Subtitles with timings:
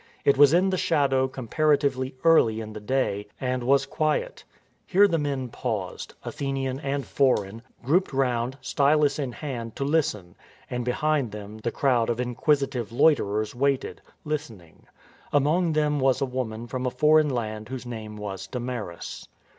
[0.25, 4.43] It was in the shadow comparatively early in the day, and was quiet.
[4.87, 10.33] Here the men paused ^— Athenian and foreign— grouped round, stylus in hand, to listen;
[10.71, 14.87] and behind them the crowd of inquisitive loiterers waited, listen ing.
[15.31, 19.27] Among these was a woman from a foreign land whose name was Damaris.